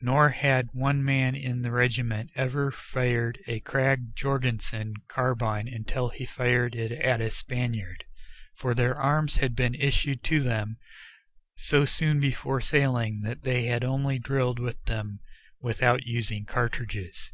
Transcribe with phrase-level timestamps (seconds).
[0.00, 6.24] Nor had one man in the regiment ever fired a Krag Jorgensen carbine until he
[6.24, 8.04] fired it at a Spaniard,
[8.54, 10.76] for their arms had been issued to them
[11.56, 15.18] so soon before sailing that they had only drilled with them
[15.60, 17.32] without using cartridges.